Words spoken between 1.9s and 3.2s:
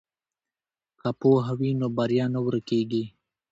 بریا نه ورکیږي.